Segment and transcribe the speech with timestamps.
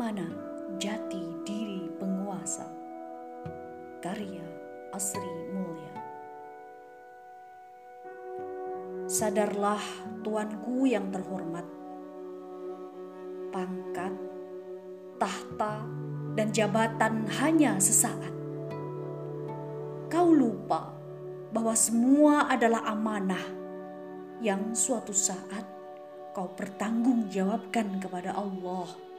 [0.00, 0.24] mana
[0.80, 2.64] jati diri penguasa.
[4.00, 4.48] Karya
[4.96, 5.92] Asri mulia?
[9.04, 9.84] Sadarlah
[10.24, 11.68] tuanku yang terhormat.
[13.52, 14.16] Pangkat,
[15.20, 15.84] tahta,
[16.32, 18.32] dan jabatan hanya sesaat.
[20.08, 20.96] Kau lupa
[21.52, 23.44] bahwa semua adalah amanah
[24.40, 25.68] yang suatu saat
[26.32, 29.09] kau pertanggungjawabkan kepada Allah.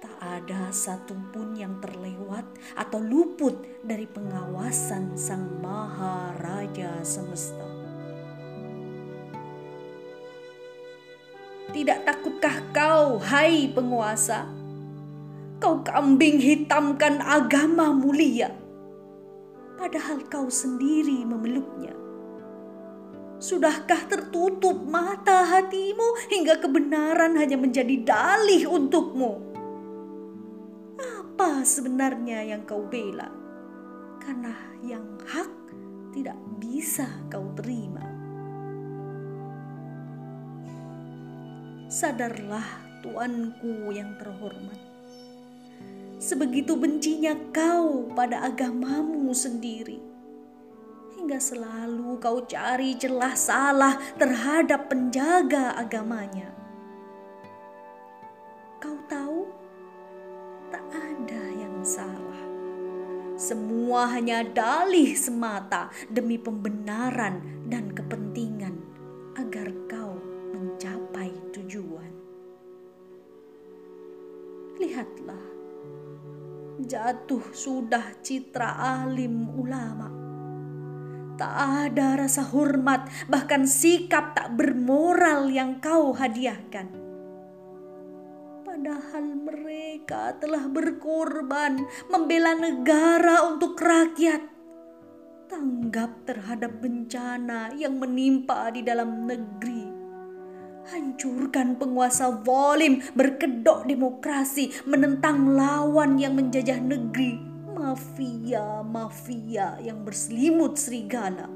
[0.00, 3.52] Tak ada satupun yang terlewat atau luput
[3.84, 7.68] dari pengawasan Sang Maharaja Semesta.
[11.68, 14.48] Tidak takutkah kau, hai penguasa?
[15.60, 18.56] Kau kambing hitamkan agama mulia,
[19.76, 21.92] padahal kau sendiri memeluknya.
[23.36, 29.49] Sudahkah tertutup mata hatimu hingga kebenaran hanya menjadi dalih untukmu?
[31.40, 33.24] Apa sebenarnya yang kau bela?
[34.20, 34.52] Karena
[34.84, 35.48] yang hak
[36.12, 38.04] tidak bisa kau terima.
[41.88, 44.76] Sadarlah tuanku yang terhormat.
[46.20, 49.96] Sebegitu bencinya kau pada agamamu sendiri
[51.16, 56.52] hingga selalu kau cari celah salah terhadap penjaga agamanya.
[58.76, 59.39] Kau tahu,
[61.82, 62.42] salah.
[63.40, 68.76] Semua hanya dalih semata demi pembenaran dan kepentingan
[69.40, 70.20] agar kau
[70.52, 72.12] mencapai tujuan.
[74.76, 75.44] Lihatlah,
[76.84, 80.20] jatuh sudah citra alim ulama
[81.40, 86.99] Tak ada rasa hormat, bahkan sikap tak bermoral yang kau hadiahkan.
[88.80, 94.40] Padahal mereka telah berkorban membela negara untuk rakyat.
[95.52, 99.84] Tanggap terhadap bencana yang menimpa di dalam negeri.
[100.96, 107.36] Hancurkan penguasa volim, berkedok demokrasi, menentang lawan yang menjajah negeri
[107.76, 111.52] mafia-mafia yang berselimut serigala.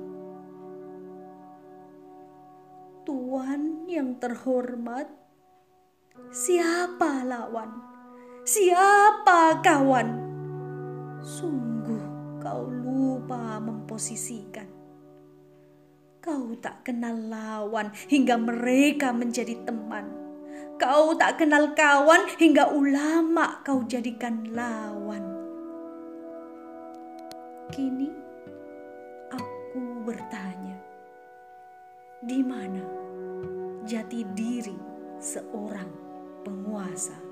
[3.08, 5.23] Tuan yang terhormat,
[6.34, 7.70] siapa lawan?
[8.42, 10.08] Siapa kawan?
[11.22, 12.02] Sungguh
[12.42, 14.66] kau lupa memposisikan.
[16.18, 20.10] Kau tak kenal lawan hingga mereka menjadi teman.
[20.74, 25.22] Kau tak kenal kawan hingga ulama kau jadikan lawan.
[27.70, 28.10] Kini
[29.30, 30.82] aku bertanya,
[32.26, 32.82] di mana
[33.86, 34.76] jati diri
[35.22, 36.13] seorang
[36.44, 37.23] penguasa?